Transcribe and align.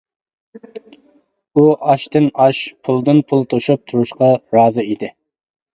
ئۇ 1.55 1.67
ئاشتىن 1.89 2.31
ئاش، 2.41 2.65
پۇلدىن 2.89 3.25
پۇل 3.31 3.49
توشۇپ 3.53 3.87
تۇرۇشقا 3.93 4.33
رازى 4.61 4.91
ئىدى. 4.93 5.15